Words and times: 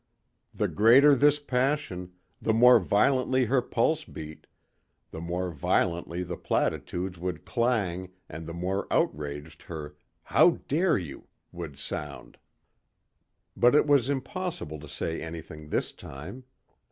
The 0.51 0.67
greater 0.67 1.13
this 1.13 1.39
passion, 1.39 2.13
the 2.41 2.55
more 2.55 2.79
violently 2.79 3.45
her 3.45 3.61
pulse 3.61 4.03
beat, 4.03 4.47
the 5.11 5.21
more 5.21 5.51
violently 5.51 6.23
the 6.23 6.37
platitudes 6.37 7.19
would 7.19 7.45
clang 7.45 8.09
and 8.27 8.47
the 8.47 8.53
more 8.55 8.87
outraged 8.89 9.61
her 9.61 9.95
"how 10.23 10.57
dare 10.67 10.97
you?" 10.97 11.27
would 11.51 11.77
sound. 11.77 12.39
But 13.55 13.75
it 13.75 13.85
was 13.85 14.09
impossible 14.09 14.79
to 14.79 14.87
say 14.89 15.21
anything 15.21 15.69
this 15.69 15.91
time. 15.91 16.45